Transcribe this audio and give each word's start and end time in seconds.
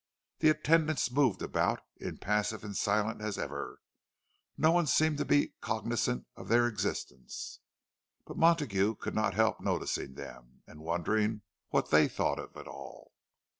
The 0.39 0.49
attendants 0.49 1.11
moved 1.11 1.43
about, 1.43 1.81
impassive 1.97 2.63
and 2.63 2.75
silent 2.75 3.21
as 3.21 3.37
ever; 3.37 3.81
no 4.57 4.71
one 4.71 4.85
else 4.85 4.95
seemed 4.95 5.19
to 5.19 5.25
be 5.25 5.49
cognizant 5.61 6.25
of 6.35 6.47
their 6.47 6.65
existence, 6.67 7.59
but 8.25 8.35
Montague 8.35 8.95
could 8.95 9.13
not 9.13 9.35
help 9.35 9.61
noticing 9.61 10.15
them, 10.15 10.63
and 10.65 10.79
wondering 10.81 11.41
what 11.69 11.91
they 11.91 12.07
thought 12.07 12.39
of 12.39 12.55
it 12.57 12.65
all. 12.65 13.11